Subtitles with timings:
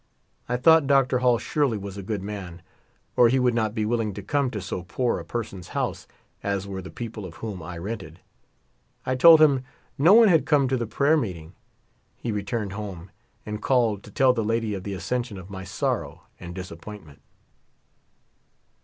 [0.49, 1.19] I thought Dr.
[1.19, 2.63] Hall surelj' was a good man,
[3.15, 6.07] or he would not be willing to come to so poor a person's house
[6.41, 8.19] as were the people of whom I rented.
[9.05, 9.63] I told him
[9.99, 11.53] no one had come to the prayer meeting.
[12.17, 13.11] He returned home,
[13.45, 17.21] and called to tell the lady of the Ascen sion of my sorrow and disappointment.